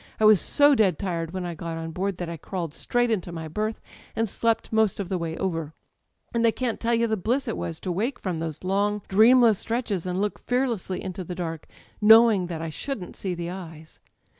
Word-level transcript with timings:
I 0.19 0.25
was 0.25 0.41
so 0.41 0.73
dead 0.73 0.97
tired 0.97 1.29
when 1.29 1.45
I 1.45 1.53
got 1.53 1.77
on 1.77 1.91
board 1.91 2.17
that 2.17 2.27
I 2.27 2.35
crawled 2.35 2.73
straight 2.73 3.11
into 3.11 3.31
my 3.31 3.47
berth, 3.47 3.79
and 4.15 4.27
slept 4.27 4.73
most 4.73 4.99
of 4.99 5.09
the 5.09 5.17
way 5.19 5.37
over; 5.37 5.75
and 6.33 6.43
I 6.43 6.49
can't 6.49 6.79
tell 6.79 6.95
you 6.95 7.05
the 7.05 7.15
bliss 7.15 7.47
it 7.47 7.55
was 7.55 7.79
to 7.81 7.91
wake 7.91 8.17
from 8.17 8.39
those 8.39 8.63
long 8.63 9.03
dreamless 9.09 9.59
stretches 9.59 10.07
and 10.07 10.19
look 10.19 10.39
fearlessly 10.39 11.03
into 11.03 11.23
the 11.23 11.35
dark, 11.35 11.67
knowing 12.01 12.47
that 12.47 12.63
I 12.63 12.69
shouldn't 12.71 13.15
see 13.15 13.35
the 13.35 13.51
eyes 13.51 13.99